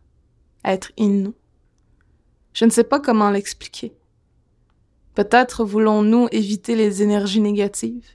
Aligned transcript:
être 0.65 0.91
in 0.99 1.11
nous. 1.11 1.35
Je 2.55 2.65
ne 2.65 2.71
sais 2.71 2.83
pas 2.83 2.99
comment 2.99 3.31
l'expliquer. 3.31 3.98
Peut-être 5.19 5.65
voulons-nous 5.65 6.29
éviter 6.31 6.77
les 6.77 7.03
énergies 7.03 7.41
négatives. 7.41 8.07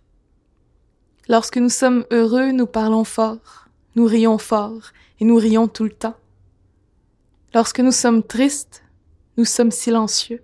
Lorsque 1.28 1.58
nous 1.58 1.68
sommes 1.68 2.06
heureux, 2.12 2.54
nous 2.54 2.66
parlons 2.66 3.04
fort, 3.04 3.68
nous 3.98 4.06
rions 4.06 4.38
fort 4.38 4.94
et 5.20 5.26
nous 5.26 5.36
rions 5.36 5.68
tout 5.68 5.84
le 5.84 5.90
temps. 5.90 6.16
Lorsque 7.54 7.82
nous 7.82 7.92
sommes 7.92 8.24
tristes, 8.24 8.86
nous 9.36 9.44
sommes 9.44 9.72
silencieux, 9.72 10.42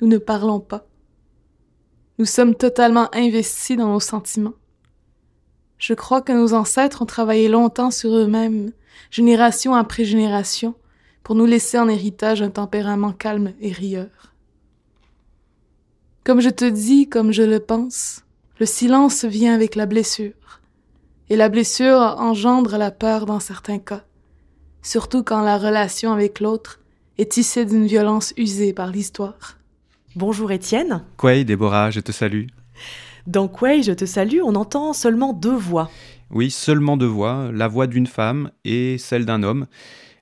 nous 0.00 0.08
ne 0.08 0.18
parlons 0.18 0.58
pas. 0.58 0.88
Nous 2.18 2.24
sommes 2.24 2.56
totalement 2.56 3.08
investis 3.14 3.76
dans 3.76 3.92
nos 3.92 4.00
sentiments. 4.00 4.54
Je 5.78 5.94
crois 5.94 6.20
que 6.20 6.32
nos 6.32 6.52
ancêtres 6.52 7.02
ont 7.02 7.06
travaillé 7.06 7.46
longtemps 7.46 7.92
sur 7.92 8.12
eux-mêmes, 8.12 8.72
génération 9.12 9.76
après 9.76 10.04
génération, 10.04 10.74
pour 11.22 11.36
nous 11.36 11.46
laisser 11.46 11.78
en 11.78 11.88
héritage 11.88 12.42
un 12.42 12.50
tempérament 12.50 13.12
calme 13.12 13.52
et 13.60 13.70
rieur. 13.70 14.30
Comme 16.22 16.42
je 16.42 16.50
te 16.50 16.66
dis, 16.66 17.08
comme 17.08 17.32
je 17.32 17.42
le 17.42 17.60
pense, 17.60 18.24
le 18.58 18.66
silence 18.66 19.24
vient 19.24 19.54
avec 19.54 19.74
la 19.74 19.86
blessure, 19.86 20.60
et 21.30 21.36
la 21.36 21.48
blessure 21.48 22.16
engendre 22.18 22.76
la 22.76 22.90
peur 22.90 23.24
dans 23.24 23.40
certains 23.40 23.78
cas, 23.78 24.04
surtout 24.82 25.22
quand 25.22 25.40
la 25.40 25.56
relation 25.56 26.12
avec 26.12 26.40
l'autre 26.40 26.80
est 27.16 27.32
tissée 27.32 27.64
d'une 27.64 27.86
violence 27.86 28.34
usée 28.36 28.74
par 28.74 28.90
l'histoire. 28.90 29.56
Bonjour 30.14 30.52
Étienne. 30.52 31.04
Quay, 31.16 31.44
Déborah, 31.44 31.90
je 31.90 32.00
te 32.00 32.12
salue. 32.12 32.48
Dans 33.26 33.48
Quay, 33.48 33.82
je 33.82 33.92
te 33.92 34.04
salue, 34.04 34.40
on 34.44 34.56
entend 34.56 34.92
seulement 34.92 35.32
deux 35.32 35.56
voix. 35.56 35.90
Oui, 36.30 36.50
seulement 36.50 36.98
deux 36.98 37.06
voix, 37.06 37.50
la 37.50 37.66
voix 37.66 37.86
d'une 37.86 38.06
femme 38.06 38.50
et 38.66 38.98
celle 38.98 39.24
d'un 39.24 39.42
homme, 39.42 39.66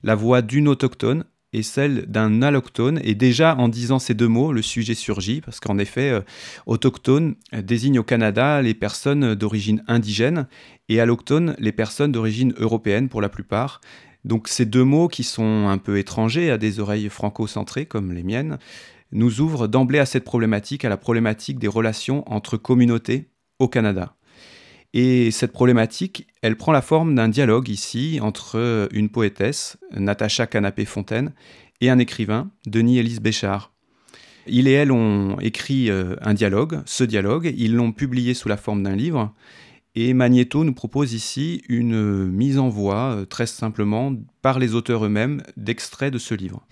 la 0.03 0.15
voix 0.15 0.41
d'une 0.41 0.69
autochtone 0.69 1.25
et 1.53 1.63
celle 1.63 2.05
d'un 2.05 2.41
allochtone. 2.41 2.99
Et 3.03 3.15
déjà, 3.15 3.55
en 3.55 3.69
disant 3.69 3.99
ces 3.99 4.13
deux 4.13 4.27
mots, 4.27 4.51
le 4.51 4.61
sujet 4.61 4.93
surgit, 4.93 5.41
parce 5.41 5.59
qu'en 5.59 5.77
effet, 5.77 6.09
euh, 6.09 6.21
autochtone 6.65 7.35
désigne 7.53 7.99
au 7.99 8.03
Canada 8.03 8.61
les 8.61 8.73
personnes 8.73 9.35
d'origine 9.35 9.83
indigène 9.87 10.47
et 10.89 10.99
allochtone 10.99 11.55
les 11.59 11.71
personnes 11.71 12.11
d'origine 12.11 12.53
européenne 12.57 13.09
pour 13.09 13.21
la 13.21 13.29
plupart. 13.29 13.81
Donc 14.25 14.47
ces 14.47 14.65
deux 14.65 14.83
mots 14.83 15.07
qui 15.07 15.23
sont 15.23 15.67
un 15.67 15.77
peu 15.77 15.97
étrangers 15.97 16.51
à 16.51 16.57
des 16.57 16.79
oreilles 16.79 17.09
franco-centrées 17.09 17.85
comme 17.85 18.11
les 18.11 18.23
miennes, 18.23 18.57
nous 19.11 19.41
ouvrent 19.41 19.67
d'emblée 19.67 19.99
à 19.99 20.05
cette 20.05 20.23
problématique, 20.23 20.85
à 20.85 20.89
la 20.89 20.97
problématique 20.97 21.57
des 21.57 21.67
relations 21.67 22.29
entre 22.31 22.57
communautés 22.57 23.29
au 23.57 23.67
Canada. 23.67 24.15
Et 24.93 25.31
cette 25.31 25.51
problématique, 25.51 26.27
elle 26.41 26.55
prend 26.55 26.71
la 26.71 26.81
forme 26.81 27.13
d'un 27.13 27.29
dialogue 27.29 27.69
ici 27.69 28.19
entre 28.21 28.87
une 28.91 29.09
poétesse, 29.09 29.77
Natacha 29.95 30.47
Canapé-Fontaine, 30.47 31.33
et 31.81 31.89
un 31.89 31.99
écrivain, 31.99 32.49
Denis 32.65 32.99
Élise 32.99 33.21
Béchard. 33.21 33.71
Il 34.47 34.67
et 34.67 34.71
elle 34.71 34.91
ont 34.91 35.39
écrit 35.39 35.89
euh, 35.91 36.15
un 36.21 36.33
dialogue, 36.33 36.81
ce 36.85 37.03
dialogue, 37.03 37.53
ils 37.57 37.75
l'ont 37.75 37.91
publié 37.91 38.33
sous 38.33 38.49
la 38.49 38.57
forme 38.57 38.83
d'un 38.83 38.95
livre, 38.95 39.33
et 39.95 40.13
Magneto 40.13 40.63
nous 40.63 40.73
propose 40.73 41.13
ici 41.13 41.61
une 41.67 42.25
mise 42.27 42.57
en 42.57 42.69
voix, 42.69 43.15
euh, 43.15 43.25
très 43.25 43.45
simplement, 43.45 44.13
par 44.41 44.59
les 44.59 44.73
auteurs 44.73 45.05
eux-mêmes, 45.05 45.43
d'extraits 45.57 46.11
de 46.11 46.17
ce 46.17 46.33
livre. 46.33 46.65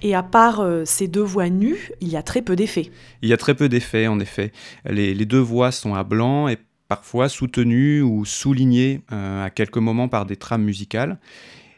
Et 0.00 0.14
à 0.14 0.22
part 0.22 0.60
euh, 0.60 0.84
ces 0.84 1.08
deux 1.08 1.22
voix 1.22 1.48
nues, 1.48 1.90
il 2.00 2.08
y 2.08 2.16
a 2.16 2.22
très 2.22 2.42
peu 2.42 2.54
d'effets. 2.54 2.90
Il 3.22 3.28
y 3.28 3.32
a 3.32 3.36
très 3.36 3.54
peu 3.54 3.68
d'effets, 3.68 4.06
en 4.06 4.20
effet. 4.20 4.52
Les, 4.88 5.12
les 5.12 5.26
deux 5.26 5.40
voix 5.40 5.72
sont 5.72 5.94
à 5.94 6.04
blanc 6.04 6.46
et 6.46 6.56
parfois 6.88 7.28
soutenues 7.28 8.02
ou 8.02 8.24
soulignées 8.24 9.02
euh, 9.12 9.44
à 9.44 9.50
quelques 9.50 9.78
moments 9.78 10.08
par 10.08 10.26
des 10.26 10.36
trames 10.36 10.64
musicales. 10.64 11.18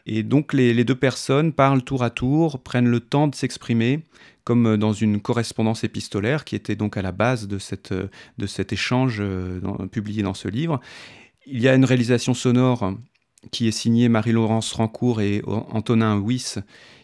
Et 0.05 0.23
donc 0.23 0.53
les, 0.53 0.83
deux 0.83 0.95
personnes 0.95 1.53
parlent 1.53 1.83
tour 1.83 2.03
à 2.03 2.09
tour, 2.09 2.63
prennent 2.63 2.87
le 2.87 3.01
temps 3.01 3.27
de 3.27 3.35
s'exprimer, 3.35 4.03
comme 4.43 4.77
dans 4.77 4.93
une 4.93 5.21
correspondance 5.21 5.83
épistolaire 5.83 6.43
qui 6.43 6.55
était 6.55 6.75
donc 6.75 6.97
à 6.97 7.03
la 7.03 7.11
base 7.11 7.47
de, 7.47 7.59
cette, 7.59 7.93
de 7.93 8.47
cet 8.47 8.73
échange 8.73 9.17
euh, 9.19 9.59
publié 9.91 10.23
dans 10.23 10.33
ce 10.33 10.47
livre. 10.47 10.79
Il 11.45 11.61
y 11.61 11.67
a 11.67 11.75
une 11.75 11.85
réalisation 11.85 12.33
sonore 12.33 12.93
qui 13.51 13.67
est 13.67 13.71
signée 13.71 14.09
Marie-Laurence 14.09 14.71
Rancourt 14.73 15.21
et 15.21 15.41
Antonin 15.45 16.17
Wyss, 16.19 16.59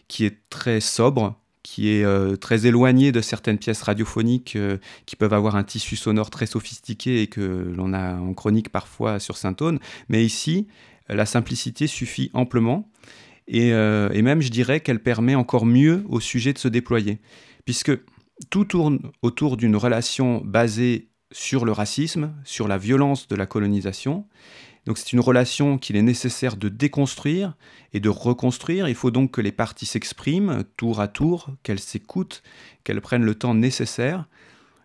qui 0.06 0.24
est 0.24 0.38
très 0.50 0.80
sobre, 0.80 1.36
qui 1.62 1.90
est 1.90 2.04
euh, 2.04 2.36
très 2.36 2.66
éloigné 2.66 3.12
de 3.12 3.20
certaines 3.20 3.58
pièces 3.58 3.82
radiophoniques 3.82 4.56
euh, 4.56 4.78
qui 5.06 5.16
peuvent 5.16 5.32
avoir 5.32 5.56
un 5.56 5.64
tissu 5.64 5.96
sonore 5.96 6.30
très 6.30 6.46
sophistiqué 6.46 7.22
et 7.22 7.26
que 7.26 7.72
l'on 7.74 7.92
a 7.92 8.14
en 8.14 8.34
chronique 8.34 8.70
parfois 8.70 9.18
sur 9.18 9.36
Saint-Aune. 9.36 9.78
Mais 10.08 10.24
ici, 10.24 10.66
la 11.08 11.26
simplicité 11.26 11.86
suffit 11.86 12.30
amplement. 12.34 12.90
Euh, 13.54 14.10
et 14.10 14.22
même, 14.22 14.42
je 14.42 14.50
dirais 14.50 14.80
qu'elle 14.80 15.02
permet 15.02 15.34
encore 15.34 15.66
mieux 15.66 16.04
au 16.08 16.20
sujet 16.20 16.52
de 16.52 16.58
se 16.58 16.68
déployer. 16.68 17.18
Puisque 17.64 17.92
tout 18.50 18.64
tourne 18.64 19.00
autour 19.22 19.56
d'une 19.56 19.76
relation 19.76 20.42
basée 20.44 21.08
sur 21.32 21.64
le 21.64 21.72
racisme, 21.72 22.32
sur 22.44 22.68
la 22.68 22.78
violence 22.78 23.28
de 23.28 23.36
la 23.36 23.46
colonisation. 23.46 24.26
Donc 24.88 24.96
c'est 24.96 25.12
une 25.12 25.20
relation 25.20 25.76
qu'il 25.76 25.96
est 25.96 26.02
nécessaire 26.02 26.56
de 26.56 26.70
déconstruire 26.70 27.52
et 27.92 28.00
de 28.00 28.08
reconstruire. 28.08 28.88
Il 28.88 28.94
faut 28.94 29.10
donc 29.10 29.32
que 29.32 29.42
les 29.42 29.52
parties 29.52 29.84
s'expriment 29.84 30.64
tour 30.78 31.02
à 31.02 31.08
tour, 31.08 31.50
qu'elles 31.62 31.78
s'écoutent, 31.78 32.42
qu'elles 32.84 33.02
prennent 33.02 33.22
le 33.22 33.34
temps 33.34 33.52
nécessaire, 33.52 34.26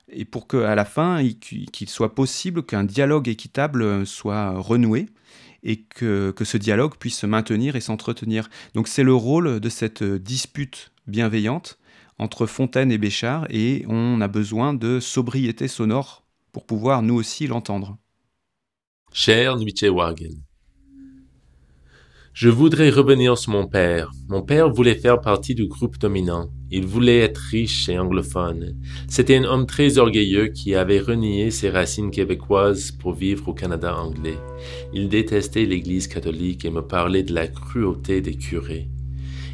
et 0.09 0.25
pour 0.25 0.49
qu'à 0.49 0.75
la 0.75 0.83
fin, 0.83 1.25
qu'il 1.39 1.87
soit 1.87 2.15
possible 2.15 2.63
qu'un 2.63 2.83
dialogue 2.83 3.29
équitable 3.29 4.05
soit 4.05 4.59
renoué 4.59 5.05
et 5.63 5.83
que, 5.83 6.31
que 6.31 6.43
ce 6.43 6.57
dialogue 6.57 6.97
puisse 6.97 7.19
se 7.19 7.25
maintenir 7.25 7.77
et 7.77 7.81
s'entretenir. 7.81 8.49
Donc 8.73 8.89
c'est 8.89 9.03
le 9.03 9.15
rôle 9.15 9.61
de 9.61 9.69
cette 9.69 10.03
dispute 10.03 10.91
bienveillante 11.07 11.79
entre 12.19 12.45
Fontaine 12.45 12.91
et 12.91 12.97
Béchard, 12.97 13.47
et 13.49 13.85
on 13.87 14.19
a 14.19 14.27
besoin 14.27 14.73
de 14.73 14.99
sobriété 14.99 15.69
sonore 15.69 16.25
pour 16.51 16.65
pouvoir 16.65 17.03
nous 17.03 17.15
aussi 17.15 17.47
l'entendre. 17.47 17.97
Cher 19.15 19.57
Wagen, 19.91 20.41
je 22.33 22.49
voudrais 22.49 22.89
revenir 22.89 23.37
sur 23.37 23.51
mon 23.51 23.67
père. 23.67 24.09
Mon 24.27 24.41
père 24.41 24.73
voulait 24.73 24.95
faire 24.95 25.21
partie 25.21 25.53
du 25.53 25.67
groupe 25.67 25.99
dominant. 25.99 26.49
Il 26.71 26.87
voulait 26.87 27.19
être 27.19 27.37
riche 27.37 27.87
et 27.89 27.99
anglophone. 27.99 28.75
C'était 29.07 29.37
un 29.37 29.43
homme 29.43 29.67
très 29.67 29.99
orgueilleux 29.99 30.47
qui 30.47 30.73
avait 30.73 30.99
renié 30.99 31.51
ses 31.51 31.69
racines 31.69 32.09
québécoises 32.09 32.89
pour 32.91 33.13
vivre 33.13 33.49
au 33.49 33.53
Canada 33.53 33.95
anglais. 33.95 34.39
Il 34.95 35.09
détestait 35.09 35.65
l'Église 35.65 36.07
catholique 36.07 36.65
et 36.65 36.71
me 36.71 36.81
parlait 36.81 37.21
de 37.21 37.35
la 37.35 37.47
cruauté 37.47 38.19
des 38.19 38.35
curés. 38.35 38.89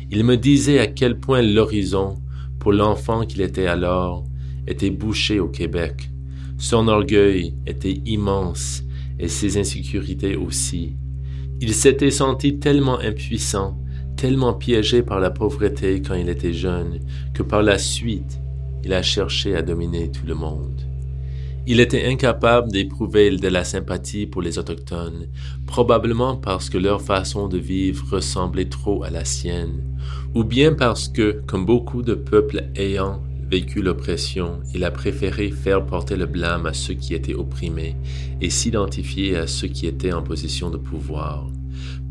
Il 0.09 0.23
me 0.23 0.37
disait 0.37 0.79
à 0.79 0.87
quel 0.87 1.19
point 1.19 1.41
l'horizon, 1.41 2.17
pour 2.61 2.71
l'enfant 2.71 3.25
qu'il 3.25 3.41
était 3.41 3.67
alors, 3.67 4.23
était 4.67 4.89
bouché 4.89 5.41
au 5.41 5.49
Québec. 5.49 6.09
Son 6.57 6.87
orgueil 6.87 7.55
était 7.67 7.99
immense 8.05 8.83
et 9.19 9.27
ses 9.27 9.57
insécurités 9.57 10.35
aussi. 10.35 10.95
Il 11.61 11.73
s'était 11.73 12.11
senti 12.11 12.57
tellement 12.57 12.99
impuissant, 12.99 13.77
tellement 14.15 14.53
piégé 14.53 15.01
par 15.01 15.19
la 15.19 15.29
pauvreté 15.29 16.01
quand 16.01 16.15
il 16.15 16.29
était 16.29 16.53
jeune, 16.53 16.99
que 17.33 17.43
par 17.43 17.63
la 17.63 17.77
suite, 17.77 18.39
il 18.83 18.93
a 18.93 19.01
cherché 19.01 19.55
à 19.55 19.61
dominer 19.61 20.09
tout 20.09 20.25
le 20.25 20.35
monde. 20.35 20.81
Il 21.67 21.79
était 21.79 22.07
incapable 22.07 22.71
d'éprouver 22.71 23.29
de 23.35 23.47
la 23.47 23.63
sympathie 23.63 24.25
pour 24.25 24.41
les 24.41 24.57
autochtones, 24.57 25.27
probablement 25.67 26.35
parce 26.35 26.69
que 26.69 26.77
leur 26.77 27.01
façon 27.01 27.47
de 27.47 27.57
vivre 27.57 28.05
ressemblait 28.09 28.69
trop 28.69 29.03
à 29.03 29.09
la 29.09 29.25
sienne, 29.25 29.83
ou 30.33 30.43
bien 30.43 30.73
parce 30.73 31.09
que, 31.09 31.41
comme 31.45 31.65
beaucoup 31.65 32.01
de 32.01 32.15
peuples 32.15 32.63
ayant 32.75 33.21
vécu 33.49 33.81
l'oppression, 33.81 34.59
il 34.73 34.83
a 34.83 34.91
préféré 34.91 35.51
faire 35.51 35.85
porter 35.85 36.15
le 36.15 36.25
blâme 36.25 36.65
à 36.65 36.73
ceux 36.73 36.93
qui 36.93 37.13
étaient 37.13 37.33
opprimés 37.33 37.95
et 38.41 38.49
s'identifier 38.49 39.37
à 39.37 39.47
ceux 39.47 39.67
qui 39.67 39.87
étaient 39.87 40.13
en 40.13 40.21
position 40.21 40.69
de 40.69 40.77
pouvoir. 40.77 41.47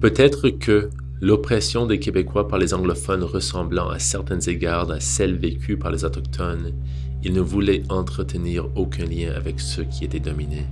Peut-être 0.00 0.50
que, 0.50 0.90
L'oppression 1.20 1.86
des 1.86 1.98
Québécois 1.98 2.46
par 2.46 2.60
les 2.60 2.74
anglophones 2.74 3.24
ressemblant 3.24 3.88
à 3.88 3.98
certains 3.98 4.38
égards 4.38 4.92
à 4.92 5.00
celle 5.00 5.36
vécue 5.36 5.76
par 5.76 5.90
les 5.90 6.04
autochtones, 6.04 6.72
ils 7.24 7.32
ne 7.32 7.40
voulaient 7.40 7.82
entretenir 7.88 8.68
aucun 8.76 9.04
lien 9.04 9.32
avec 9.34 9.58
ceux 9.58 9.82
qui 9.82 10.04
étaient 10.04 10.20
dominés. 10.20 10.66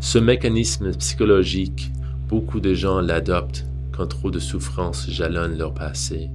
Ce 0.00 0.18
mécanisme 0.18 0.94
psychologique, 0.94 1.90
beaucoup 2.28 2.60
de 2.60 2.74
gens 2.74 3.00
l'adoptent 3.00 3.66
quand 3.90 4.06
trop 4.06 4.30
de 4.30 4.38
souffrances 4.38 5.10
jalonnent 5.10 5.58
leur 5.58 5.74
passé. 5.74 6.30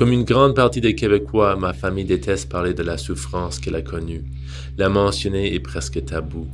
Comme 0.00 0.12
une 0.12 0.24
grande 0.24 0.56
partie 0.56 0.80
des 0.80 0.94
Québécois, 0.94 1.56
ma 1.56 1.74
famille 1.74 2.06
déteste 2.06 2.48
parler 2.48 2.72
de 2.72 2.82
la 2.82 2.96
souffrance 2.96 3.58
qu'elle 3.58 3.74
a 3.74 3.82
connue. 3.82 4.24
La 4.78 4.88
mentionner 4.88 5.54
est 5.54 5.60
presque 5.60 6.02
tabou. 6.06 6.48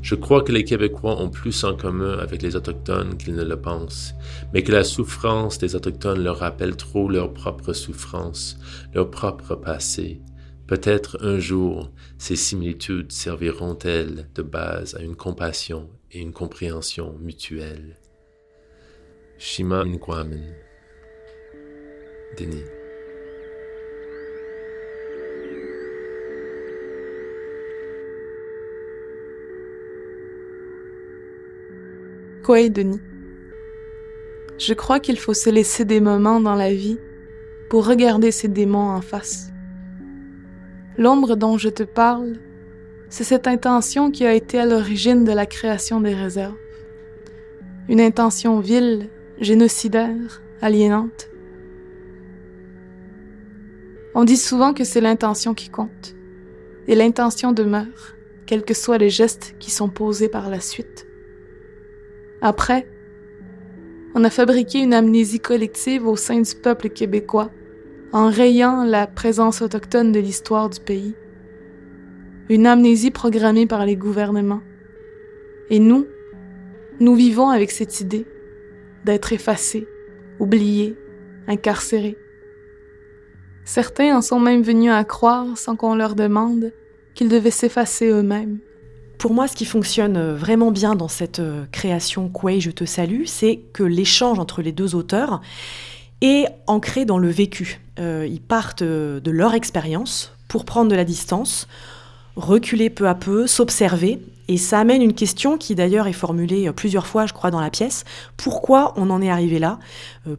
Je 0.00 0.14
crois 0.14 0.40
que 0.40 0.50
les 0.50 0.64
Québécois 0.64 1.20
ont 1.20 1.28
plus 1.28 1.62
en 1.64 1.76
commun 1.76 2.16
avec 2.18 2.40
les 2.40 2.56
Autochtones 2.56 3.18
qu'ils 3.18 3.34
ne 3.34 3.44
le 3.44 3.60
pensent, 3.60 4.14
mais 4.54 4.62
que 4.62 4.72
la 4.72 4.82
souffrance 4.82 5.58
des 5.58 5.76
Autochtones 5.76 6.24
leur 6.24 6.38
rappelle 6.38 6.74
trop 6.74 7.10
leur 7.10 7.34
propre 7.34 7.74
souffrance, 7.74 8.58
leur 8.94 9.10
propre 9.10 9.56
passé. 9.56 10.22
Peut-être 10.66 11.18
un 11.20 11.38
jour, 11.38 11.90
ces 12.16 12.34
similitudes 12.34 13.12
serviront-elles 13.12 14.30
de 14.34 14.40
base 14.40 14.94
à 14.94 15.02
une 15.02 15.16
compassion 15.16 15.90
et 16.12 16.20
une 16.20 16.32
compréhension 16.32 17.14
mutuelle. 17.20 17.98
Shima 19.36 19.84
Nkwamen 19.84 20.54
Denis 22.38 22.75
Je 34.58 34.72
crois 34.74 35.00
qu'il 35.00 35.18
faut 35.18 35.34
se 35.34 35.50
laisser 35.50 35.84
des 35.84 36.00
moments 36.00 36.40
dans 36.40 36.54
la 36.54 36.72
vie 36.72 36.98
pour 37.68 37.86
regarder 37.86 38.30
ces 38.30 38.46
démons 38.46 38.90
en 38.90 39.00
face. 39.00 39.50
L'ombre 40.96 41.34
dont 41.34 41.58
je 41.58 41.68
te 41.68 41.82
parle, 41.82 42.34
c'est 43.08 43.24
cette 43.24 43.48
intention 43.48 44.12
qui 44.12 44.24
a 44.24 44.32
été 44.32 44.60
à 44.60 44.66
l'origine 44.66 45.24
de 45.24 45.32
la 45.32 45.46
création 45.46 46.00
des 46.00 46.14
réserves. 46.14 46.54
Une 47.88 48.00
intention 48.00 48.60
vile, 48.60 49.10
génocidaire, 49.40 50.42
aliénante. 50.60 51.28
On 54.14 54.24
dit 54.24 54.36
souvent 54.36 54.72
que 54.72 54.84
c'est 54.84 55.00
l'intention 55.00 55.52
qui 55.52 55.68
compte, 55.68 56.14
et 56.86 56.94
l'intention 56.94 57.52
demeure, 57.52 58.14
quels 58.46 58.64
que 58.64 58.74
soient 58.74 58.98
les 58.98 59.10
gestes 59.10 59.56
qui 59.58 59.70
sont 59.72 59.88
posés 59.88 60.28
par 60.28 60.48
la 60.48 60.60
suite. 60.60 61.06
Après, 62.40 62.86
on 64.14 64.24
a 64.24 64.30
fabriqué 64.30 64.78
une 64.78 64.94
amnésie 64.94 65.40
collective 65.40 66.06
au 66.06 66.16
sein 66.16 66.40
du 66.40 66.54
peuple 66.54 66.88
québécois, 66.88 67.50
en 68.12 68.30
rayant 68.30 68.84
la 68.84 69.06
présence 69.06 69.62
autochtone 69.62 70.12
de 70.12 70.20
l'histoire 70.20 70.70
du 70.70 70.80
pays. 70.80 71.14
Une 72.48 72.66
amnésie 72.66 73.10
programmée 73.10 73.66
par 73.66 73.84
les 73.84 73.96
gouvernements. 73.96 74.62
Et 75.70 75.80
nous, 75.80 76.06
nous 77.00 77.14
vivons 77.14 77.50
avec 77.50 77.70
cette 77.70 78.00
idée 78.00 78.26
d'être 79.04 79.32
effacés, 79.32 79.86
oubliés, 80.38 80.96
incarcérés. 81.48 82.16
Certains 83.64 84.16
en 84.16 84.22
sont 84.22 84.40
même 84.40 84.62
venus 84.62 84.92
à 84.92 85.04
croire, 85.04 85.58
sans 85.58 85.76
qu'on 85.76 85.96
leur 85.96 86.14
demande, 86.14 86.72
qu'ils 87.14 87.28
devaient 87.28 87.50
s'effacer 87.50 88.08
eux-mêmes. 88.08 88.60
Pour 89.18 89.32
moi, 89.32 89.48
ce 89.48 89.56
qui 89.56 89.64
fonctionne 89.64 90.16
euh, 90.16 90.34
vraiment 90.34 90.70
bien 90.70 90.94
dans 90.94 91.08
cette 91.08 91.40
euh, 91.40 91.64
création 91.72 92.28
Quay, 92.28 92.60
je 92.60 92.70
te 92.70 92.84
salue, 92.84 93.24
c'est 93.24 93.60
que 93.72 93.82
l'échange 93.82 94.38
entre 94.38 94.62
les 94.62 94.72
deux 94.72 94.94
auteurs 94.94 95.40
est 96.20 96.46
ancré 96.66 97.04
dans 97.04 97.18
le 97.18 97.28
vécu. 97.28 97.80
Euh, 97.98 98.26
ils 98.28 98.40
partent 98.40 98.82
de 98.82 99.30
leur 99.30 99.54
expérience 99.54 100.32
pour 100.48 100.64
prendre 100.64 100.90
de 100.90 100.96
la 100.96 101.04
distance, 101.04 101.66
reculer 102.36 102.90
peu 102.90 103.08
à 103.08 103.14
peu, 103.14 103.46
s'observer. 103.46 104.20
Et 104.48 104.58
ça 104.58 104.78
amène 104.78 105.02
une 105.02 105.14
question 105.14 105.58
qui 105.58 105.74
d'ailleurs 105.74 106.06
est 106.06 106.12
formulée 106.12 106.70
plusieurs 106.72 107.06
fois, 107.06 107.26
je 107.26 107.32
crois, 107.32 107.50
dans 107.50 107.60
la 107.60 107.70
pièce. 107.70 108.04
Pourquoi 108.36 108.94
on 108.96 109.10
en 109.10 109.20
est 109.20 109.28
arrivé 109.28 109.58
là? 109.58 109.80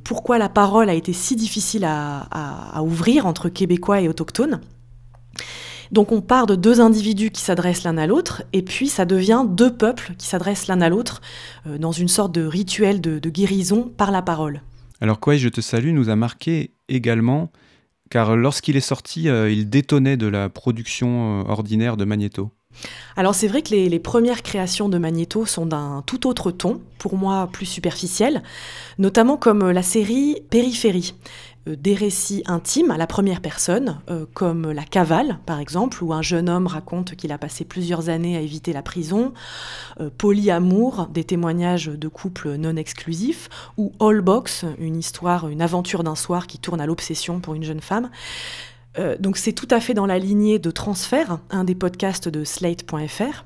Pourquoi 0.05 0.37
la 0.37 0.47
parole 0.47 0.89
a 0.89 0.93
été 0.93 1.11
si 1.11 1.35
difficile 1.35 1.83
à, 1.83 2.21
à 2.31 2.81
ouvrir 2.83 3.25
entre 3.25 3.49
Québécois 3.49 3.99
et 3.99 4.07
autochtones? 4.07 4.61
Donc 5.91 6.11
on 6.11 6.21
part 6.21 6.45
de 6.47 6.55
deux 6.55 6.81
individus 6.81 7.31
qui 7.31 7.41
s'adressent 7.41 7.83
l'un 7.83 7.97
à 7.97 8.07
l'autre, 8.07 8.43
et 8.53 8.61
puis 8.61 8.87
ça 8.87 9.05
devient 9.05 9.43
deux 9.47 9.73
peuples 9.73 10.13
qui 10.17 10.27
s'adressent 10.27 10.67
l'un 10.67 10.81
à 10.81 10.89
l'autre 10.89 11.21
euh, 11.67 11.77
dans 11.77 11.91
une 11.91 12.07
sorte 12.07 12.31
de 12.33 12.45
rituel 12.45 13.01
de, 13.01 13.19
guérison 13.29 13.91
par 13.95 14.11
la 14.11 14.21
parole. 14.21 14.61
Alors 15.01 15.19
quoi, 15.19 15.35
je 15.35 15.49
te 15.49 15.61
salue 15.61 15.91
nous 15.91 16.09
a 16.09 16.15
marqué 16.15 16.71
également, 16.87 17.51
car 18.09 18.35
lorsqu'il 18.35 18.77
est 18.77 18.81
sorti, 18.81 19.29
euh, 19.29 19.51
il 19.51 19.69
détonnait 19.69 20.17
de 20.17 20.27
la 20.27 20.49
production 20.49 21.41
euh, 21.41 21.51
ordinaire 21.51 21.97
de 21.97 22.05
Magneto. 22.05 22.51
Alors 23.15 23.35
c'est 23.35 23.47
vrai 23.47 23.63
que 23.63 23.71
les, 23.71 23.89
les, 23.89 23.99
premières 23.99 24.43
créations 24.43 24.87
de 24.87 24.97
Magneto 24.97 25.45
sont 25.45 25.65
d'un 25.65 26.03
tout 26.05 26.27
autre 26.27 26.51
ton, 26.51 26.79
pour 26.99 27.17
moi 27.17 27.49
plus 27.51 27.65
superficiel, 27.65 28.43
notamment 28.99 29.35
comme 29.35 29.71
la 29.71 29.81
série 29.81 30.43
Périphérie, 30.49 31.15
des 31.75 31.93
récits 31.93 32.43
intimes 32.45 32.91
à 32.91 32.97
la 32.97 33.07
première 33.07 33.41
personne, 33.41 33.99
euh, 34.09 34.25
comme 34.33 34.71
La 34.71 34.83
Cavale, 34.83 35.39
par 35.45 35.59
exemple, 35.59 36.03
où 36.03 36.13
un 36.13 36.21
jeune 36.21 36.49
homme 36.49 36.67
raconte 36.67 37.15
qu'il 37.15 37.31
a 37.31 37.37
passé 37.37 37.65
plusieurs 37.65 38.09
années 38.09 38.37
à 38.37 38.41
éviter 38.41 38.73
la 38.73 38.81
prison, 38.81 39.33
euh, 39.99 40.09
Polyamour, 40.15 41.07
des 41.11 41.23
témoignages 41.23 41.87
de 41.87 42.07
couples 42.07 42.55
non 42.55 42.75
exclusifs, 42.75 43.49
ou 43.77 43.91
All 43.99 44.21
Box, 44.21 44.65
une 44.79 44.95
histoire, 44.95 45.47
une 45.47 45.61
aventure 45.61 46.03
d'un 46.03 46.15
soir 46.15 46.47
qui 46.47 46.59
tourne 46.59 46.81
à 46.81 46.85
l'obsession 46.85 47.39
pour 47.39 47.55
une 47.55 47.63
jeune 47.63 47.81
femme. 47.81 48.09
donc 49.19 49.37
c'est 49.37 49.53
tout 49.53 49.67
à 49.69 49.79
fait 49.79 49.93
dans 49.93 50.07
la 50.07 50.17
lignée 50.17 50.57
de 50.57 50.71
Transfert, 50.71 51.39
un 51.51 51.63
des 51.63 51.75
podcasts 51.75 52.29
de 52.29 52.43
slate.fr 52.43 53.43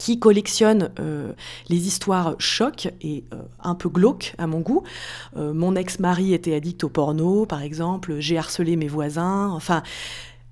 qui 0.00 0.18
collectionne 0.18 0.90
euh, 0.98 1.32
les 1.68 1.86
histoires 1.86 2.34
chocs 2.38 2.88
et 3.02 3.22
euh, 3.34 3.36
un 3.62 3.74
peu 3.74 3.90
glauques 3.90 4.34
à 4.38 4.46
mon 4.46 4.60
goût. 4.60 4.82
Euh, 5.36 5.52
mon 5.52 5.76
ex-mari 5.76 6.32
était 6.32 6.54
addict 6.54 6.82
au 6.84 6.88
porno, 6.88 7.44
par 7.44 7.62
exemple, 7.62 8.16
j'ai 8.18 8.38
harcelé 8.38 8.76
mes 8.76 8.88
voisins, 8.88 9.50
enfin 9.50 9.82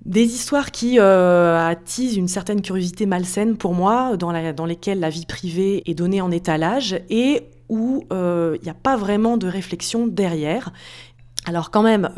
des 0.05 0.23
histoires 0.23 0.71
qui 0.71 0.97
attisent 0.97 2.15
une 2.15 2.29
certaine 2.29 2.61
curiosité 2.61 3.05
malsaine 3.05 3.57
pour 3.57 3.73
moi, 3.73 4.15
dans 4.15 4.65
lesquelles 4.65 5.01
la 5.01 5.09
vie 5.09 5.25
privée 5.25 5.83
est 5.91 5.93
donnée 5.93 6.21
en 6.21 6.31
étalage 6.31 7.01
et 7.09 7.43
où 7.67 8.05
il 8.09 8.61
n'y 8.63 8.69
a 8.69 8.73
pas 8.81 8.95
vraiment 8.95 9.35
de 9.35 9.45
réflexion 9.47 10.07
derrière. 10.07 10.71
Alors 11.45 11.69
quand 11.69 11.83
même, 11.83 12.09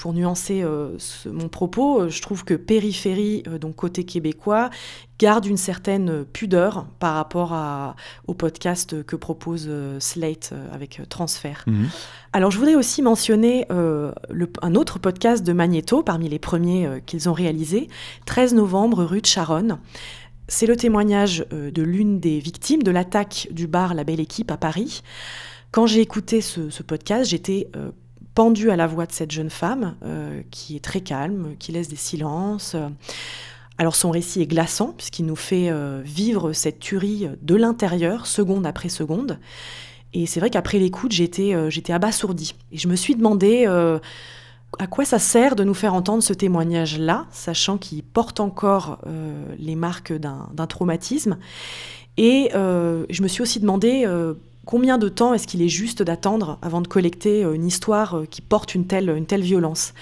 pour 0.00 0.14
nuancer 0.14 0.62
euh, 0.62 0.96
mon 1.26 1.50
propos, 1.50 2.00
euh, 2.00 2.08
je 2.08 2.22
trouve 2.22 2.42
que 2.42 2.54
Périphérie, 2.54 3.42
euh, 3.46 3.58
donc 3.58 3.76
côté 3.76 4.04
québécois, 4.04 4.70
garde 5.18 5.44
une 5.44 5.58
certaine 5.58 6.24
pudeur 6.24 6.86
par 7.00 7.16
rapport 7.16 7.54
au 8.26 8.32
podcast 8.32 9.02
que 9.02 9.14
propose 9.14 9.68
Slate 9.98 10.54
avec 10.72 11.02
Transfert. 11.10 11.64
Mhm. 11.66 11.88
Alors 12.32 12.50
je 12.50 12.56
voudrais 12.56 12.74
aussi 12.74 13.02
mentionner 13.02 13.66
un 13.70 14.74
autre 14.74 14.98
podcast 14.98 15.44
de 15.44 15.52
Magneto, 15.52 16.02
parmi 16.02 16.30
les 16.30 16.38
premiers 16.38 17.02
qu'ils 17.04 17.28
ont 17.28 17.34
réalisé, 17.34 17.88
13 18.24 18.54
novembre, 18.54 19.04
rue 19.04 19.20
de 19.20 19.26
Charonne. 19.26 19.78
C'est 20.48 20.64
le 20.64 20.74
témoignage 20.74 21.44
de 21.50 21.82
l'une 21.82 22.18
des 22.18 22.38
victimes 22.38 22.82
de 22.82 22.90
l'attaque 22.90 23.48
du 23.50 23.66
bar 23.66 23.92
La 23.92 24.04
Belle 24.04 24.20
Équipe 24.20 24.50
à 24.50 24.56
Paris. 24.56 25.02
Quand 25.70 25.84
j'ai 25.84 26.00
écouté 26.00 26.40
ce, 26.40 26.70
ce 26.70 26.82
podcast, 26.82 27.28
j'étais 27.28 27.68
pendu 28.34 28.70
à 28.70 28.76
la 28.76 28.86
voix 28.86 29.06
de 29.06 29.12
cette 29.12 29.30
jeune 29.30 29.50
femme, 29.50 29.96
euh, 30.04 30.42
qui 30.50 30.76
est 30.76 30.84
très 30.84 31.00
calme, 31.00 31.54
qui 31.58 31.72
laisse 31.72 31.88
des 31.88 31.96
silences. 31.96 32.76
Alors 33.78 33.96
son 33.96 34.10
récit 34.10 34.42
est 34.42 34.46
glaçant, 34.46 34.94
puisqu'il 34.96 35.26
nous 35.26 35.36
fait 35.36 35.70
euh, 35.70 36.00
vivre 36.04 36.52
cette 36.52 36.80
tuerie 36.80 37.28
de 37.42 37.54
l'intérieur, 37.54 38.26
seconde 38.26 38.66
après 38.66 38.88
seconde. 38.88 39.38
Et 40.12 40.26
c'est 40.26 40.40
vrai 40.40 40.50
qu'après 40.50 40.78
l'écoute, 40.78 41.12
j'étais 41.12 41.54
euh, 41.54 41.70
abasourdie. 41.88 42.54
Et 42.72 42.78
je 42.78 42.88
me 42.88 42.96
suis 42.96 43.14
demandé 43.14 43.66
à 44.78 44.86
quoi 44.86 45.04
ça 45.04 45.18
sert 45.18 45.56
de 45.56 45.64
nous 45.64 45.74
faire 45.74 45.94
entendre 45.94 46.22
ce 46.22 46.32
témoignage-là, 46.32 47.26
sachant 47.32 47.78
qu'il 47.78 48.02
porte 48.02 48.38
encore 48.38 48.98
les 49.58 49.74
marques 49.74 50.12
d'un 50.12 50.66
traumatisme. 50.68 51.38
Et 52.16 52.50
je 52.52 53.22
me 53.22 53.28
suis 53.28 53.42
aussi 53.42 53.60
demandé 53.60 54.06
Combien 54.66 54.98
de 54.98 55.08
temps 55.08 55.32
est-ce 55.34 55.46
qu'il 55.46 55.62
est 55.62 55.68
juste 55.68 56.02
d'attendre 56.02 56.58
avant 56.62 56.80
de 56.80 56.88
collecter 56.88 57.44
euh, 57.44 57.54
une 57.54 57.66
histoire 57.66 58.18
euh, 58.18 58.26
qui 58.26 58.42
porte 58.42 58.74
une 58.74 58.86
telle, 58.86 59.24
violence? 59.40 59.94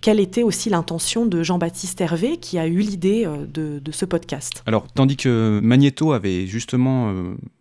Quelle 0.00 0.20
était 0.20 0.42
aussi 0.42 0.68
l'intention 0.68 1.24
de 1.24 1.42
Jean-Baptiste 1.42 2.00
Hervé 2.00 2.36
qui 2.36 2.58
a 2.58 2.66
eu 2.66 2.80
l'idée 2.80 3.24
euh, 3.24 3.46
de, 3.46 3.92
ce 3.92 4.04
podcast? 4.04 4.62
Alors, 4.66 4.86
tandis 4.92 5.16
que 5.16 5.60
Magneto 5.62 6.12
avait 6.12 6.46
justement 6.46 7.14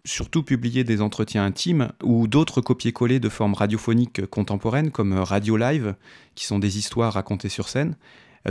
surtout 0.03 0.43
publié 0.43 0.83
des 0.83 1.01
entretiens 1.01 1.45
intimes 1.45 1.89
ou 2.03 2.27
d'autres 2.27 2.59
copier-coller 2.59 3.19
de 3.19 3.29
formes 3.29 3.53
radiophoniques 3.53 4.25
contemporaines 4.25 4.91
comme 4.91 5.13
Radio 5.13 5.55
Live, 5.55 5.95
qui 6.35 6.45
sont 6.45 6.59
des 6.59 6.77
histoires 6.77 7.13
racontées 7.13 7.49
sur 7.49 7.69
scène, 7.69 7.95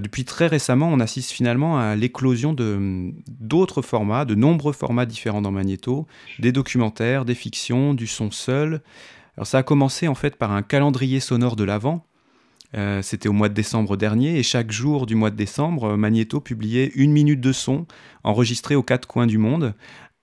depuis 0.00 0.24
très 0.24 0.46
récemment, 0.46 0.88
on 0.88 1.00
assiste 1.00 1.30
finalement 1.32 1.78
à 1.78 1.96
l'éclosion 1.96 2.54
de 2.54 3.12
d'autres 3.28 3.82
formats, 3.82 4.24
de 4.24 4.34
nombreux 4.34 4.72
formats 4.72 5.04
différents 5.04 5.42
dans 5.42 5.50
Magneto, 5.50 6.06
des 6.38 6.52
documentaires, 6.52 7.24
des 7.24 7.34
fictions, 7.34 7.92
du 7.92 8.06
son 8.06 8.30
seul, 8.30 8.80
Alors 9.36 9.46
ça 9.46 9.58
a 9.58 9.62
commencé 9.62 10.08
en 10.08 10.14
fait 10.14 10.36
par 10.36 10.52
un 10.52 10.62
calendrier 10.62 11.20
sonore 11.20 11.56
de 11.56 11.64
l'Avent. 11.64 12.04
Euh, 12.74 13.02
C'était 13.02 13.28
au 13.28 13.34
mois 13.34 13.50
de 13.50 13.54
décembre 13.54 13.98
dernier 13.98 14.38
et 14.38 14.42
chaque 14.42 14.72
jour 14.72 15.04
du 15.04 15.14
mois 15.14 15.30
de 15.30 15.36
décembre, 15.36 15.96
Magneto 15.96 16.40
publiait 16.40 16.90
une 16.94 17.12
minute 17.12 17.40
de 17.40 17.52
son 17.52 17.86
enregistré 18.24 18.74
aux 18.74 18.82
quatre 18.82 19.06
coins 19.06 19.26
du 19.26 19.36
monde. 19.36 19.74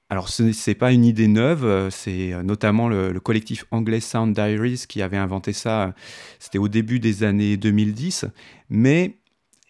Alors 0.09 0.29
ce 0.29 0.41
n'est 0.41 0.75
pas 0.75 0.91
une 0.91 1.05
idée 1.05 1.27
neuve, 1.27 1.63
euh, 1.63 1.91
c'est 1.91 2.33
euh, 2.33 2.41
notamment 2.41 2.89
le, 2.89 3.11
le, 3.11 3.19
collectif 3.19 3.65
anglais 3.69 3.99
Sound 3.99 4.33
Diaries 4.33 4.85
qui 4.89 5.03
avait 5.03 5.17
inventé 5.17 5.53
ça, 5.53 5.93
c'était 6.39 6.57
au 6.57 6.67
début 6.67 6.99
des 6.99 7.23
années 7.23 7.57
2010, 7.57 8.25
mais 8.71 9.19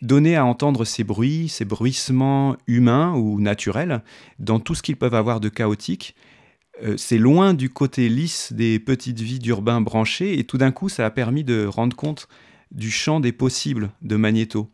donner 0.01 0.35
à 0.35 0.45
entendre 0.45 0.85
ces 0.85 1.03
bruits, 1.03 1.49
ces 1.49 1.65
bruissements 1.65 2.55
humains 2.67 3.13
ou 3.15 3.39
naturels, 3.41 4.03
dans 4.39 4.59
tout 4.59 4.75
ce 4.75 4.81
qu'ils 4.81 4.97
peuvent 4.97 5.15
avoir 5.15 5.39
de 5.39 5.49
chaotique, 5.49 6.15
euh, 6.83 6.95
c'est 6.97 7.17
loin 7.17 7.53
du 7.53 7.69
côté 7.69 8.07
lisse 8.09 8.53
des 8.53 8.79
petites 8.79 9.19
vies 9.19 9.39
d'urbains 9.39 9.81
branchés, 9.81 10.39
et 10.39 10.43
tout 10.45 10.57
d'un 10.57 10.71
coup, 10.71 10.89
ça 10.89 11.05
a 11.05 11.09
permis 11.09 11.43
de 11.43 11.65
rendre 11.65 11.95
compte 11.95 12.27
du 12.71 12.91
champ 12.91 13.19
des 13.19 13.31
possibles 13.31 13.89
de 14.01 14.15
Magnéto. 14.15 14.69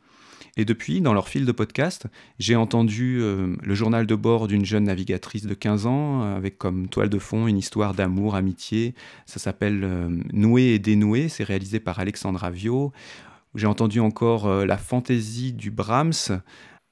Et 0.57 0.63
depuis, 0.63 1.01
dans 1.01 1.13
leur 1.13 1.27
fil 1.27 1.45
de 1.45 1.51
podcast, 1.51 2.07
j'ai 2.39 2.55
entendu 2.55 3.19
euh, 3.19 3.55
le 3.61 3.75
journal 3.75 4.05
de 4.05 4.15
bord 4.15 4.47
d'une 4.47 4.63
jeune 4.63 4.85
navigatrice 4.85 5.45
de 5.45 5.53
15 5.53 5.85
ans, 5.85 6.21
avec 6.21 6.57
comme 6.57 6.87
toile 6.87 7.09
de 7.09 7.19
fond 7.19 7.47
une 7.47 7.57
histoire 7.57 7.93
d'amour, 7.93 8.35
amitié. 8.35 8.93
Ça 9.25 9.39
s'appelle 9.39 9.81
euh, 9.83 10.07
Noué 10.31 10.75
et 10.75 10.79
dénoué, 10.79 11.27
c'est 11.27 11.43
réalisé 11.43 11.81
par 11.81 11.99
Alexandra 11.99 12.51
Vio. 12.51 12.93
J'ai 13.55 13.67
entendu 13.67 14.01
encore 14.01 14.47
euh, 14.47 14.65
La 14.65 14.77
fantaisie 14.77 15.53
du 15.53 15.71
Brahms, 15.71 16.41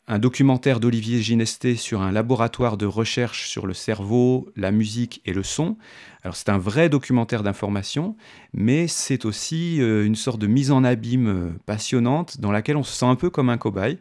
un 0.08 0.17
documentaire 0.17 0.79
d'Olivier 0.79 1.22
Ginesté 1.22 1.75
sur 1.75 2.01
un 2.01 2.13
laboratoire 2.13 2.77
de 2.77 2.86
recherche 2.86 3.50
sur 3.50 3.67
le 3.67 3.74
cerveau, 3.74 4.50
la 4.55 4.72
musique 4.72 5.22
et 5.25 5.34
le 5.34 5.43
son. 5.43 5.77
Alors 6.24 6.38
c'est 6.38 6.48
un 6.48 6.58
vrai 6.58 6.88
documentaire 6.88 7.43
d'information, 7.43 8.15
mais 8.53 8.88
c'est 8.88 9.25
aussi 9.25 9.82
euh, 9.82 10.05
une 10.05 10.15
sorte 10.15 10.39
de 10.39 10.48
mise 10.48 10.72
en 10.72 10.86
abîme 10.86 11.27
euh, 11.27 11.51
passionnante 11.65 12.39
dans 12.39 12.53
laquelle 12.53 12.77
on 12.77 12.84
se 12.84 12.96
sent 12.96 13.08
un 13.08 13.15
peu 13.15 13.29
comme 13.29 13.50
un 13.50 13.58
cobaye, 13.58 14.00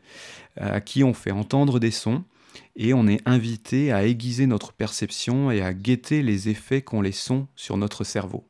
à 0.57 0.81
qui 0.81 1.02
on 1.02 1.14
fait 1.14 1.33
entendre 1.33 1.81
des 1.81 1.90
sons 1.90 2.23
et 2.76 2.95
on 2.95 3.09
est 3.09 3.26
invité 3.26 3.90
à 3.90 4.07
aiguiser 4.07 4.47
notre 4.47 4.73
perception 4.73 5.50
et 5.50 5.62
à 5.62 5.73
guetter 5.73 6.23
les 6.23 6.49
effets 6.49 6.83
qu'ont 6.83 7.00
les 7.00 7.11
sons 7.11 7.49
sur 7.57 7.76
notre 7.76 8.04
cerveau. 8.04 8.47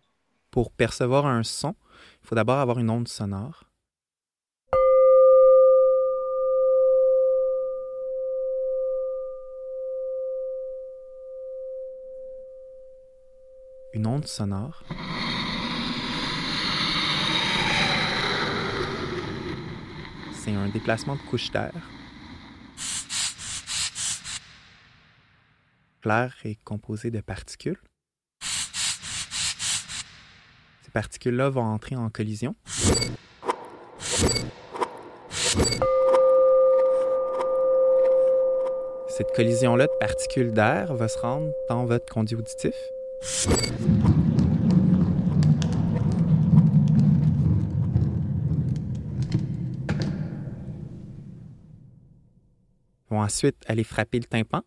Pour 0.51 0.71
percevoir 0.71 1.25
un 1.25 1.45
son, 1.45 1.77
il 2.23 2.29
faut 2.29 2.35
d'abord 2.35 2.59
avoir 2.59 2.79
une 2.79 2.91
onde 2.91 3.09
sonore. 3.09 3.72
Une 13.93 14.07
onde 14.07 14.27
sonore. 14.27 14.85
C'est 20.33 20.55
un 20.55 20.69
déplacement 20.69 21.17
de 21.17 21.21
couche 21.23 21.51
d'air. 21.51 21.73
L'air 26.05 26.35
est 26.45 26.57
composé 26.65 27.11
de 27.11 27.21
particules. 27.21 27.81
Ces 30.83 30.91
particules-là 30.93 31.49
vont 31.49 31.63
entrer 31.63 31.95
en 31.95 32.11
collision. 32.11 32.57
Cette 39.09 39.33
collision-là 39.37 39.87
de 39.87 39.99
particules 40.01 40.53
d'air 40.53 40.95
va 40.95 41.07
se 41.07 41.19
rendre 41.19 41.53
dans 41.69 41.85
votre 41.85 42.13
conduit 42.13 42.35
auditif. 42.35 42.75
Vont 53.13 53.21
ensuite 53.21 53.57
aller 53.67 53.85
frapper 53.85 54.19
le 54.19 54.25
tympan. 54.25 54.63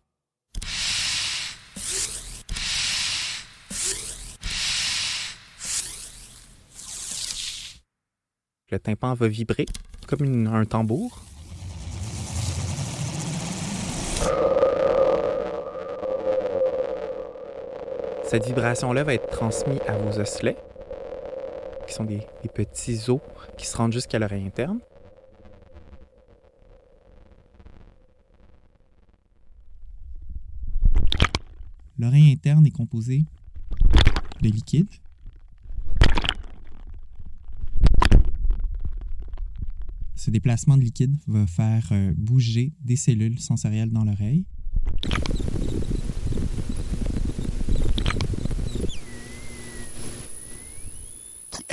Le 8.70 8.78
tympan 8.78 9.14
va 9.14 9.28
vibrer 9.28 9.66
comme 10.06 10.46
un 10.46 10.64
tambour. 10.64 11.24
Cette 18.28 18.44
vibration-là 18.44 19.04
va 19.04 19.14
être 19.14 19.30
transmise 19.30 19.78
à 19.86 19.96
vos 19.96 20.18
osselets, 20.18 20.56
qui 21.86 21.94
sont 21.94 22.02
des, 22.02 22.26
petits 22.52 23.08
os 23.08 23.20
qui 23.56 23.66
se 23.66 23.76
rendent 23.76 23.92
jusqu'à 23.92 24.18
l'oreille 24.18 24.44
interne. 24.44 24.80
L'oreille 32.00 32.32
interne 32.32 32.66
est 32.66 32.72
composée 32.72 33.24
de 34.42 34.48
liquide. 34.48 34.88
Ce 40.16 40.32
déplacement 40.32 40.76
de 40.76 40.82
liquide 40.82 41.16
va 41.28 41.46
faire 41.46 41.88
euh, 41.92 42.12
bouger 42.16 42.72
des 42.80 42.96
cellules 42.96 43.38
sensorielles 43.38 43.90
dans 43.90 44.04
l'oreille. 44.04 44.44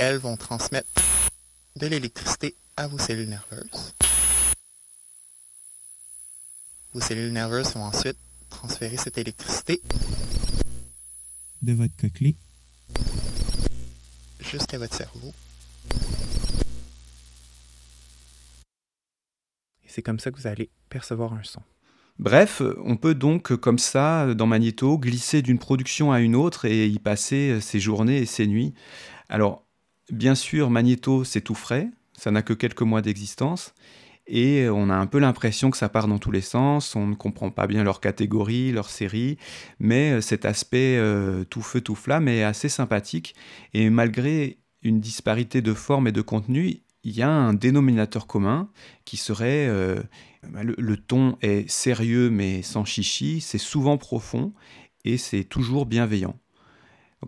Elles, 0.04 0.18
vont 0.18 0.36
transmettre 0.36 0.88
de 1.76 1.86
l'électricité 1.86 2.54
à 2.76 2.86
vos 2.86 2.98
cellules 2.98 3.28
nerveuses. 3.28 3.94
Vos 6.92 7.00
cellules 7.00 7.32
nerveuses 7.32 7.72
vont 7.74 7.84
ensuite 7.84 8.18
transférer 8.50 8.98
cette 8.98 9.16
électricité 9.16 9.80
de 11.62 11.72
votre 11.72 11.96
cochlée 11.96 12.36
jusqu'à 14.40 14.78
votre 14.78 14.94
cerveau. 14.94 15.32
Et 19.84 19.88
c'est 19.88 20.02
comme 20.02 20.20
ça 20.20 20.30
que 20.30 20.36
vous 20.36 20.46
allez 20.46 20.68
percevoir 20.90 21.32
un 21.32 21.42
son. 21.42 21.62
Bref, 22.18 22.62
on 22.84 22.96
peut 22.96 23.14
donc 23.14 23.56
comme 23.56 23.78
ça, 23.78 24.34
dans 24.34 24.46
Magneto, 24.46 24.98
glisser 24.98 25.40
d'une 25.40 25.58
production 25.58 26.12
à 26.12 26.20
une 26.20 26.36
autre 26.36 26.66
et 26.66 26.86
y 26.86 26.98
passer 26.98 27.60
ses 27.60 27.80
journées 27.80 28.18
et 28.18 28.26
ses 28.26 28.46
nuits. 28.46 28.74
Alors, 29.28 29.63
bien 30.10 30.34
sûr, 30.34 30.70
Magneto, 30.70 31.24
c'est 31.24 31.40
tout 31.40 31.54
frais, 31.54 31.90
ça 32.12 32.30
n'a 32.30 32.42
que 32.42 32.52
quelques 32.52 32.82
mois 32.82 33.02
d'existence, 33.02 33.74
et 34.26 34.68
on 34.70 34.88
a 34.88 34.94
un 34.94 35.06
peu 35.06 35.18
l'impression 35.18 35.70
que 35.70 35.76
ça 35.76 35.88
part 35.88 36.08
dans 36.08 36.18
tous 36.18 36.30
les 36.30 36.40
sens, 36.40 36.96
on 36.96 37.06
ne 37.06 37.14
comprend 37.14 37.50
pas 37.50 37.66
bien 37.66 37.84
leur 37.84 38.00
catégorie, 38.00 38.72
leur 38.72 38.88
série, 38.88 39.36
mais 39.78 40.20
cet 40.22 40.44
aspect 40.44 40.96
euh, 40.98 41.44
tout 41.44 41.62
feu, 41.62 41.80
tout 41.80 41.94
flamme 41.94 42.28
est 42.28 42.42
assez 42.42 42.68
sympathique, 42.68 43.34
et 43.74 43.90
malgré 43.90 44.58
une 44.82 45.00
disparité 45.00 45.62
de 45.62 45.74
forme 45.74 46.08
et 46.08 46.12
de 46.12 46.22
contenu, 46.22 46.80
il 47.04 47.12
y 47.12 47.22
a 47.22 47.30
un 47.30 47.52
dénominateur 47.52 48.26
commun 48.26 48.70
qui 49.04 49.16
serait 49.16 49.66
euh, 49.68 50.02
le, 50.52 50.74
le, 50.78 50.96
ton 50.96 51.36
est 51.42 51.68
sérieux 51.70 52.30
mais 52.30 52.62
sans 52.62 52.84
chichi, 52.84 53.40
c'est 53.42 53.58
souvent 53.58 53.98
profond 53.98 54.54
et 55.04 55.18
c'est 55.18 55.44
toujours 55.44 55.84
bienveillant. 55.86 56.38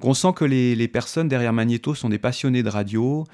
On 0.02 0.14
sent 0.14 0.32
que 0.34 0.44
les, 0.44 0.88
personnes 0.88 1.28
derrière 1.28 1.52
Magneto 1.52 1.94
sont 1.94 2.08
des 2.08 2.18
passionnés 2.18 2.62
de 2.62 2.68
radio, 2.68 3.24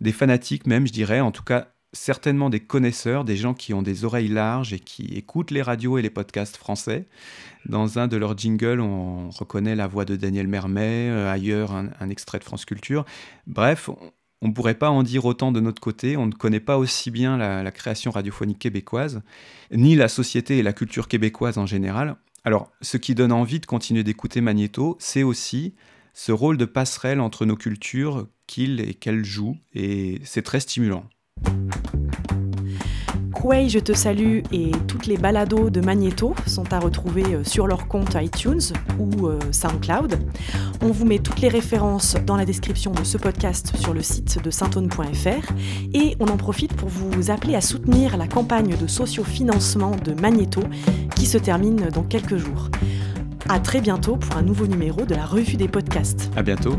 des 0.00 0.12
fanatiques 0.12 0.66
même, 0.66 0.86
je 0.86 0.92
dirais, 0.92 1.20
en 1.20 1.30
tout 1.30 1.42
cas 1.44 1.68
certainement 1.94 2.48
des 2.48 2.60
connaisseurs, 2.60 3.24
des 3.24 3.36
gens 3.36 3.52
qui 3.52 3.74
ont 3.74 3.82
des 3.82 4.04
oreilles 4.04 4.28
larges 4.28 4.72
et 4.72 4.78
qui 4.78 5.14
écoutent 5.14 5.50
les 5.50 5.60
radios 5.60 5.98
et 5.98 6.02
les 6.02 6.10
podcasts 6.10 6.56
français. 6.56 7.06
Dans 7.66 7.98
un 7.98 8.08
de 8.08 8.16
leurs 8.16 8.36
jingles, 8.36 8.80
on 8.80 9.28
reconnaît 9.28 9.76
la 9.76 9.86
voix 9.86 10.06
de 10.06 10.16
Daniel 10.16 10.48
Mermet, 10.48 11.10
euh, 11.10 11.30
ailleurs 11.30 11.72
un, 11.72 11.90
un, 12.00 12.08
extrait 12.08 12.38
de 12.38 12.44
France 12.44 12.64
Culture. 12.64 13.04
Bref, 13.46 13.90
on 14.40 14.48
ne 14.48 14.52
pourrait 14.52 14.74
pas 14.74 14.88
en 14.88 15.02
dire 15.02 15.26
autant 15.26 15.52
de 15.52 15.60
notre 15.60 15.82
côté, 15.82 16.16
on 16.16 16.26
ne 16.26 16.32
connaît 16.32 16.60
pas 16.60 16.78
aussi 16.78 17.10
bien 17.10 17.36
la, 17.36 17.62
la, 17.62 17.70
création 17.70 18.10
radiophonique 18.10 18.58
québécoise, 18.58 19.20
ni 19.70 19.94
la 19.94 20.08
société 20.08 20.58
et 20.58 20.62
la 20.62 20.72
culture 20.72 21.08
québécoise 21.08 21.58
en 21.58 21.66
général. 21.66 22.16
Alors, 22.44 22.72
ce 22.80 22.96
qui 22.96 23.14
donne 23.14 23.32
envie 23.32 23.60
de 23.60 23.66
continuer 23.66 24.02
d'écouter 24.02 24.40
Magneto, 24.40 24.96
c'est 24.98 25.22
aussi 25.22 25.74
ce 26.12 26.32
rôle 26.32 26.56
de 26.56 26.64
passerelle 26.64 27.20
entre 27.20 27.46
nos 27.46 27.56
cultures 27.56 28.28
qu'il 28.46 28.80
et 28.80 28.94
qu'elle 28.94 29.24
joue, 29.24 29.56
et 29.74 30.20
c'est 30.24 30.42
très 30.42 30.60
stimulant. 30.60 31.04
Quay, 33.42 33.68
je 33.68 33.80
te 33.80 33.92
salue 33.92 34.40
et 34.52 34.70
toutes 34.86 35.06
les 35.06 35.16
balados 35.16 35.70
de 35.70 35.80
Magneto 35.80 36.34
sont 36.46 36.72
à 36.72 36.78
retrouver 36.78 37.24
sur 37.44 37.66
leur 37.66 37.88
compte 37.88 38.14
iTunes 38.14 38.60
ou 39.00 39.30
SoundCloud. 39.50 40.18
On 40.80 40.92
vous 40.92 41.04
met 41.04 41.18
toutes 41.18 41.40
les 41.40 41.48
références 41.48 42.14
dans 42.26 42.36
la 42.36 42.44
description 42.44 42.92
de 42.92 43.02
ce 43.02 43.18
podcast 43.18 43.76
sur 43.78 43.94
le 43.94 44.02
site 44.02 44.40
de 44.44 44.50
saintone.fr 44.50 45.52
et 45.92 46.16
on 46.20 46.26
en 46.26 46.36
profite 46.36 46.74
pour 46.74 46.88
vous 46.88 47.30
appeler 47.30 47.56
à 47.56 47.60
soutenir 47.60 48.16
la 48.16 48.28
campagne 48.28 48.76
de 48.76 48.86
sociofinancement 48.86 49.96
de 49.96 50.12
Magneto 50.12 50.62
qui 51.16 51.26
se 51.26 51.38
termine 51.38 51.88
dans 51.88 52.04
quelques 52.04 52.36
jours. 52.36 52.68
À 53.48 53.60
très 53.60 53.80
bientôt 53.80 54.16
pour 54.16 54.36
un 54.36 54.42
nouveau 54.42 54.66
numéro 54.66 55.04
de 55.04 55.14
la 55.14 55.26
Revue 55.26 55.56
des 55.56 55.68
podcasts. 55.68 56.30
À 56.36 56.42
bientôt. 56.42 56.76